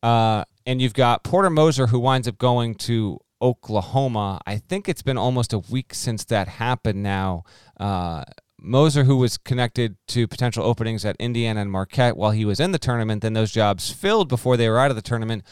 [0.02, 4.40] Uh, and you've got Porter Moser who winds up going to Oklahoma.
[4.46, 7.44] I think it's been almost a week since that happened now.
[7.80, 8.24] Uh,
[8.60, 12.72] Moser, who was connected to potential openings at Indiana and Marquette while he was in
[12.72, 15.44] the tournament, then those jobs filled before they were out of the tournament.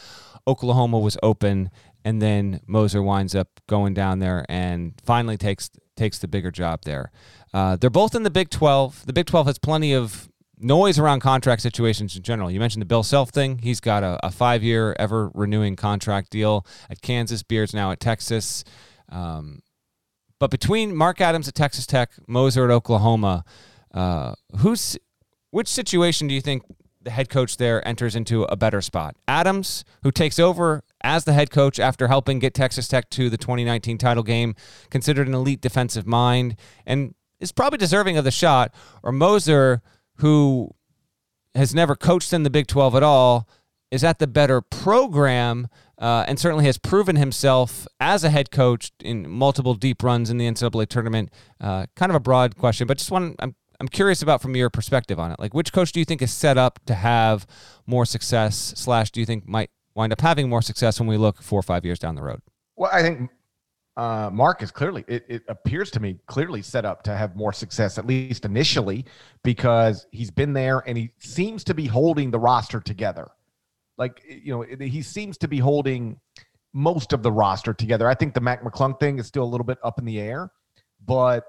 [0.46, 1.70] Oklahoma was open,
[2.04, 6.82] and then Moser winds up going down there and finally takes takes the bigger job
[6.84, 7.10] there.
[7.54, 9.06] Uh, they're both in the Big 12.
[9.06, 10.28] The Big 12 has plenty of
[10.58, 12.50] noise around contract situations in general.
[12.50, 13.58] You mentioned the Bill Self thing.
[13.58, 17.42] He's got a, a five year, ever renewing contract deal at Kansas.
[17.42, 18.64] Beard's now at Texas.
[19.08, 19.60] Um,
[20.38, 23.44] but between Mark Adams at Texas Tech, Moser at Oklahoma,
[23.94, 24.98] uh, who's
[25.50, 26.62] which situation do you think
[27.06, 29.16] the head coach there enters into a better spot.
[29.28, 33.38] Adams, who takes over as the head coach after helping get Texas Tech to the
[33.38, 34.56] 2019 title game,
[34.90, 39.82] considered an elite defensive mind, and is probably deserving of the shot, or Moser,
[40.16, 40.70] who
[41.54, 43.48] has never coached in the Big 12 at all,
[43.92, 48.90] is at the better program uh, and certainly has proven himself as a head coach
[49.00, 51.30] in multiple deep runs in the NCAA tournament.
[51.60, 53.36] Uh, kind of a broad question, but just one.
[53.38, 55.38] I'm I'm curious about from your perspective on it.
[55.38, 57.46] Like, which coach do you think is set up to have
[57.86, 58.72] more success?
[58.76, 61.62] Slash, do you think might wind up having more success when we look four or
[61.62, 62.40] five years down the road?
[62.76, 63.30] Well, I think
[63.96, 67.52] uh, Mark is clearly, it, it, appears to me, clearly set up to have more
[67.52, 69.06] success, at least initially,
[69.42, 73.28] because he's been there and he seems to be holding the roster together.
[73.96, 76.20] Like, you know, he seems to be holding
[76.74, 78.06] most of the roster together.
[78.06, 80.50] I think the Mac McClung thing is still a little bit up in the air,
[81.06, 81.44] but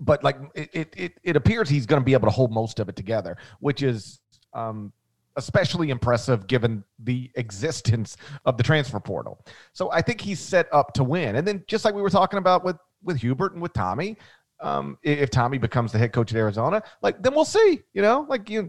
[0.00, 2.88] but like it, it, it appears he's going to be able to hold most of
[2.88, 4.20] it together, which is
[4.54, 4.92] um,
[5.36, 9.44] especially impressive given the existence of the transfer portal.
[9.72, 11.36] So I think he's set up to win.
[11.36, 14.16] And then just like we were talking about with with Hubert and with Tommy,
[14.60, 17.80] um, if Tommy becomes the head coach at Arizona, like then we'll see.
[17.94, 18.68] You know, like you,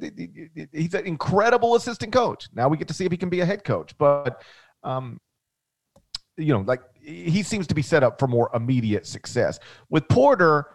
[0.72, 2.48] he's an incredible assistant coach.
[2.54, 3.98] Now we get to see if he can be a head coach.
[3.98, 4.44] But
[4.84, 5.20] um,
[6.38, 9.60] you know, like he seems to be set up for more immediate success
[9.90, 10.68] with Porter.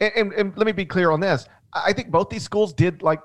[0.00, 1.46] And, and, and let me be clear on this.
[1.72, 3.20] I think both these schools did like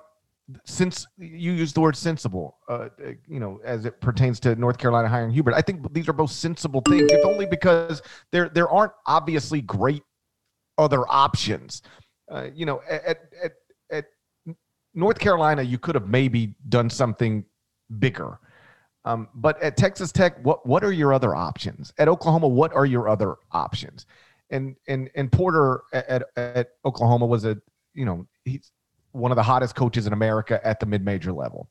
[0.66, 2.88] since you use the word sensible, uh,
[3.28, 6.32] you know, as it pertains to North Carolina hiring Hubert, I think these are both
[6.32, 7.12] sensible things.
[7.12, 8.02] It's only because
[8.32, 10.04] there there aren't obviously great
[10.78, 11.82] other options.
[12.32, 13.54] Uh, you know, at, at
[13.92, 14.06] at
[14.94, 17.44] North Carolina, you could have maybe done something
[18.00, 18.40] bigger.
[19.04, 21.94] Um, but at Texas Tech, what what are your other options?
[21.98, 24.06] At Oklahoma, what are your other options?
[24.50, 27.58] And and and Porter at, at, Oklahoma was a
[27.94, 28.72] you know he's
[29.12, 31.70] one of the hottest coaches in America at the mid-major level.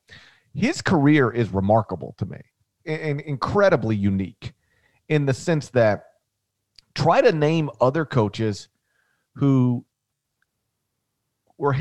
[0.53, 2.39] His career is remarkable to me
[2.85, 4.53] and incredibly unique
[5.09, 6.05] in the sense that
[6.95, 8.69] try to name other coaches
[9.35, 9.85] who
[11.57, 11.75] were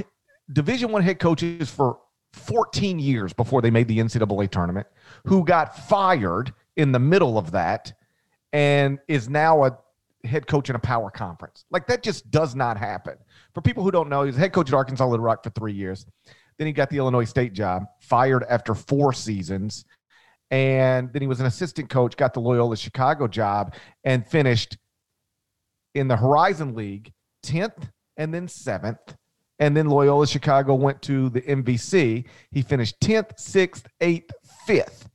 [0.52, 1.98] division one head coaches for
[2.32, 4.86] 14 years before they made the ncaa tournament
[5.24, 7.92] who got fired in the middle of that
[8.52, 9.78] and is now a
[10.26, 13.16] head coach in a power conference like that just does not happen
[13.56, 15.72] for people who don't know, he was head coach at Arkansas Little Rock for three
[15.72, 16.04] years.
[16.58, 19.86] Then he got the Illinois State job, fired after four seasons.
[20.50, 23.74] And then he was an assistant coach, got the Loyola Chicago job,
[24.04, 24.76] and finished
[25.94, 27.14] in the Horizon League
[27.46, 29.16] 10th and then 7th.
[29.58, 32.26] And then Loyola Chicago went to the MVC.
[32.50, 34.32] He finished 10th, 6th, 8th,
[34.68, 35.06] 5th.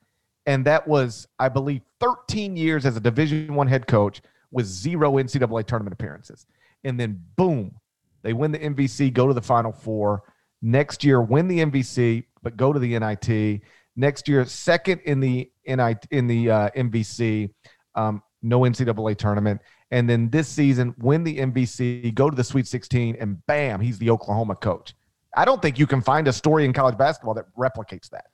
[0.47, 4.19] And that was, I believe, 13 years as a Division One head coach
[4.51, 6.45] with zero NCAA tournament appearances.
[6.83, 7.75] And then boom,
[8.23, 10.23] they win the MVC, go to the Final Four.
[10.61, 13.61] Next year, win the MVC, but go to the NIT.
[13.95, 17.49] Next year, second in the NIT in the uh, MVC,
[17.95, 19.61] um, no NCAA tournament.
[19.89, 23.97] And then this season, win the MVC, go to the Sweet 16, and bam, he's
[23.97, 24.93] the Oklahoma coach.
[25.35, 28.25] I don't think you can find a story in college basketball that replicates that.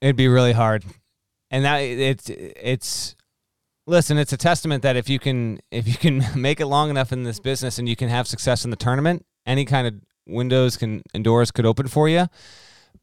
[0.00, 0.84] It'd be really hard,
[1.50, 3.15] and that it's it's
[3.86, 7.12] listen, it's a testament that if you can if you can make it long enough
[7.12, 9.94] in this business and you can have success in the tournament, any kind of
[10.26, 12.26] windows can and doors could open for you.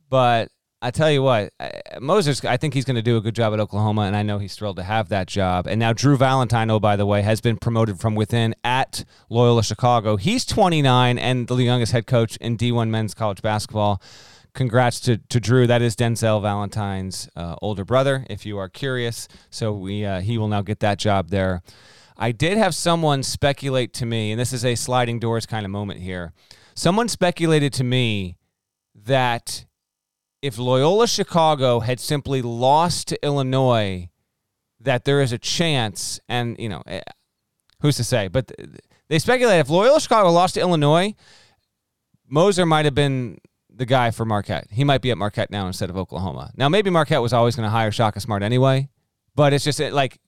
[0.09, 0.49] But
[0.81, 1.53] I tell you what,
[2.01, 4.37] Moser, I think he's going to do a good job at Oklahoma, and I know
[4.37, 5.65] he's thrilled to have that job.
[5.65, 9.63] And now Drew Valentine, oh by the way, has been promoted from within at Loyola
[9.63, 10.17] Chicago.
[10.17, 14.01] He's 29 and the youngest head coach in D1 men's college basketball
[14.53, 15.67] congrats to, to Drew.
[15.67, 19.27] That is Denzel Valentine's uh, older brother, if you are curious.
[19.49, 21.61] So we uh, he will now get that job there.
[22.17, 25.71] I did have someone speculate to me, and this is a sliding doors kind of
[25.71, 26.33] moment here.
[26.75, 28.37] Someone speculated to me
[28.95, 29.65] that
[30.41, 34.09] if Loyola Chicago had simply lost to Illinois,
[34.79, 37.01] that there is a chance, and you know, eh,
[37.81, 38.27] who's to say?
[38.27, 38.51] But
[39.07, 41.15] they speculate if Loyola Chicago lost to Illinois,
[42.27, 43.39] Moser might have been
[43.75, 44.67] the guy for Marquette.
[44.71, 46.51] He might be at Marquette now instead of Oklahoma.
[46.55, 48.89] Now, maybe Marquette was always going to hire Shaka Smart anyway,
[49.35, 50.19] but it's just like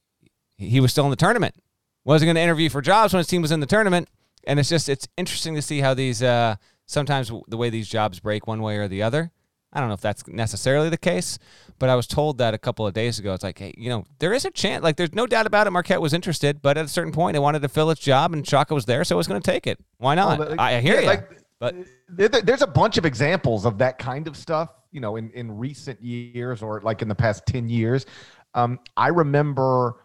[0.58, 1.56] he was still in the tournament.
[2.04, 4.10] Wasn't going to interview for jobs when his team was in the tournament.
[4.48, 8.20] And it's just, it's interesting to see how these, uh, sometimes the way these jobs
[8.20, 9.32] break one way or the other.
[9.74, 11.38] I don't know if that's necessarily the case,
[11.80, 13.34] but I was told that a couple of days ago.
[13.34, 14.84] It's like, hey, you know, there is a chance.
[14.84, 15.72] Like, there's no doubt about it.
[15.72, 18.48] Marquette was interested, but at a certain point, it wanted to fill its job, and
[18.48, 19.78] Shaka was there, so it was going to take it.
[19.98, 20.40] Why not?
[20.40, 21.08] Well, I, I hear yeah, you.
[21.08, 21.30] Like,
[21.60, 21.76] but
[22.10, 26.02] there's a bunch of examples of that kind of stuff, you know, in, in recent
[26.02, 28.06] years or like in the past 10 years.
[28.54, 29.96] Um, I remember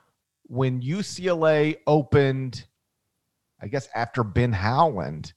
[0.44, 2.66] when UCLA opened,
[3.60, 5.32] I guess after Ben Howland,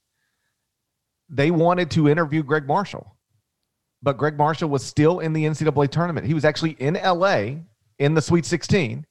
[1.30, 3.16] they wanted to interview Gregg Marshall,
[4.02, 6.28] but Gregg Marshall was still in the NCAA tournament.
[6.28, 7.62] He was actually in LA
[7.98, 9.06] in the Sweet 16.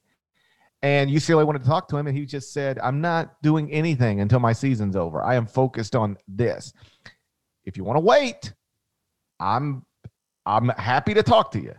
[0.83, 4.21] And UCLA wanted to talk to him, and he just said, I'm not doing anything
[4.21, 5.23] until my season's over.
[5.23, 6.73] I am focused on this.
[7.65, 8.53] If you want to wait,
[9.39, 9.85] I'm
[10.45, 11.75] I'm happy to talk to you,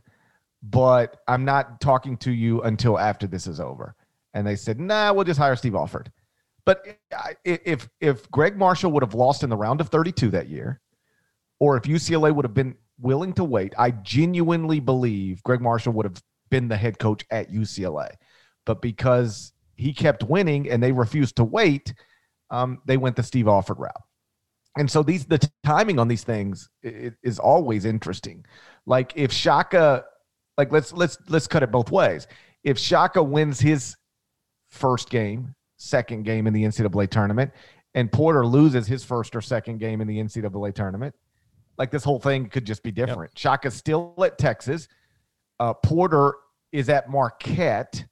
[0.62, 3.96] but I'm not talking to you until after this is over.
[4.34, 6.12] And they said, Nah, we'll just hire Steve Alford.
[6.66, 6.98] But
[7.44, 10.80] if if Gregg Marshall would have lost in the round of 32 that year,
[11.60, 16.06] or if UCLA would have been willing to wait, I genuinely believe Gregg Marshall would
[16.06, 18.14] have been the head coach at UCLA.
[18.66, 21.94] But because he kept winning and they refused to wait,
[22.50, 24.02] um, they went the Steve Alford route
[24.78, 28.44] and so these the timing on these things is always interesting.
[28.86, 30.06] Like if Shaka,
[30.58, 32.28] like let's let's let's cut it both ways.
[32.64, 33.96] If Shaka wins his
[34.70, 37.52] first game, second game in the NCAA tournament,
[37.94, 41.14] and Porter loses his first or second game in the NCAA tournament,
[41.78, 43.32] like this whole thing could just be different.
[43.34, 43.38] Yep.
[43.38, 44.88] Shaka's still at Texas.
[45.60, 46.34] Uh, Porter
[46.72, 48.06] is at Marquette.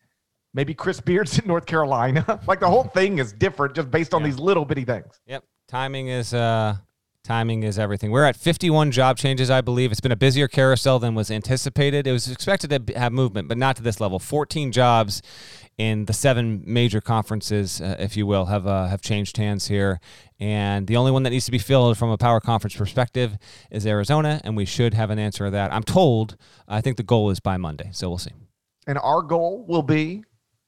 [0.53, 2.39] Maybe Chris Beard's in North Carolina.
[2.47, 5.19] like the whole thing is different just based on these little bitty things.
[5.25, 5.43] Yep.
[5.67, 6.77] Timing is uh
[7.23, 8.11] timing is everything.
[8.11, 9.91] We're at 51 job changes, I believe.
[9.91, 12.07] It's been a busier carousel than was anticipated.
[12.07, 14.19] It was expected to have movement, but not to this level.
[14.19, 15.21] 14 jobs
[15.77, 19.99] in the seven major conferences, uh, if you will, have uh, have changed hands here.
[20.39, 23.37] And the only one that needs to be filled from a power conference perspective
[23.69, 25.71] is Arizona, and we should have an answer to that.
[25.71, 26.35] I'm told.
[26.67, 28.31] I think the goal is by Monday, so we'll see.
[28.87, 30.23] And our goal will be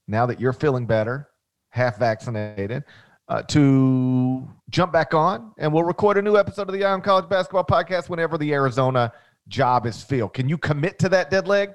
[0.07, 1.29] now that you're feeling better,
[1.69, 2.83] half vaccinated,
[3.29, 7.01] uh, to jump back on and we'll record a new episode of the Eye on
[7.01, 9.11] College Basketball Podcast whenever the Arizona
[9.47, 10.33] job is filled.
[10.33, 11.71] Can you commit to that dead leg?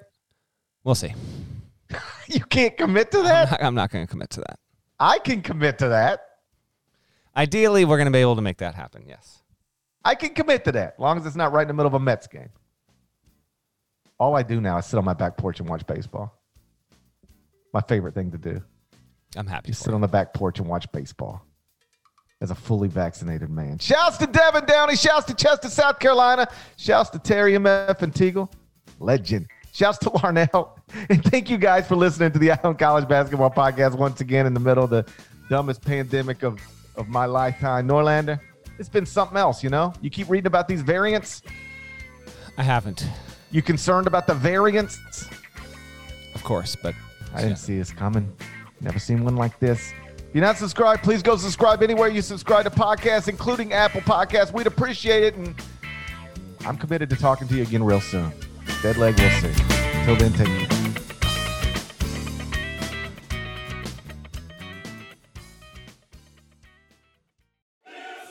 [0.84, 1.14] We'll see.
[2.26, 3.46] you can't commit to that?
[3.46, 4.58] I'm not, I'm not going to commit to that.
[5.00, 6.20] I can commit to that.
[7.36, 9.42] Ideally, we're going to be able to make that happen, yes.
[10.04, 11.94] I can commit to that, as long as it's not right in the middle of
[11.94, 12.48] a Mets game.
[14.18, 16.37] All I do now is sit on my back porch and watch baseball.
[17.72, 18.62] My favorite thing to do.
[19.36, 19.68] I'm happy.
[19.68, 21.42] You sit on the back porch and watch baseball
[22.40, 23.78] as a fully vaccinated man.
[23.78, 24.96] Shouts to Devin Downey.
[24.96, 26.48] Shouts to Chester, South Carolina.
[26.76, 28.50] Shouts to Terry MF and Teagle.
[29.00, 29.46] Legend.
[29.72, 30.74] Shouts to Larnell.
[31.10, 34.46] And thank you guys for listening to the Eye on College Basketball Podcast once again
[34.46, 35.06] in the middle of the
[35.50, 36.58] dumbest pandemic of,
[36.96, 37.86] of my lifetime.
[37.86, 38.40] Norlander,
[38.78, 39.92] it's been something else, you know?
[40.00, 41.42] You keep reading about these variants.
[42.56, 43.06] I haven't.
[43.50, 44.98] You concerned about the variants?
[46.34, 46.94] Of course, but
[47.34, 48.32] I didn't see this coming.
[48.80, 49.92] Never seen one like this.
[50.16, 54.52] If you're not subscribed, please go subscribe anywhere you subscribe to podcasts, including Apple Podcasts.
[54.52, 55.34] We'd appreciate it.
[55.34, 55.54] And
[56.66, 58.32] I'm committed to talking to you again real soon.
[58.82, 59.62] Dead leg, we'll see.
[60.00, 60.77] Until then, take care.